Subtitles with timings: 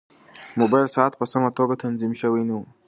[0.53, 2.61] د موبایل ساعت په سمه توګه تنظیم شوی نه و.